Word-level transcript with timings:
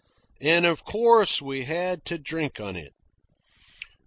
And 0.41 0.65
of 0.65 0.83
course 0.83 1.43
we 1.43 1.65
had 1.65 2.05
to 2.05 2.17
drink 2.17 2.59
on 2.59 2.75
it. 2.75 2.93